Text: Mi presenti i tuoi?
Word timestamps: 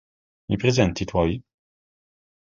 Mi 0.51 0.57
presenti 0.61 1.03
i 1.03 1.05
tuoi? 1.05 1.35